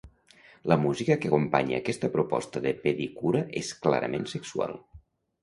La 0.71 0.77
música 0.85 1.17
que 1.25 1.29
acompanya 1.29 1.81
aquesta 1.81 2.09
proposta 2.15 2.63
de 2.65 2.73
pedicura 2.87 3.45
és 3.63 3.71
clarament 3.85 4.27
sexual. 4.35 4.77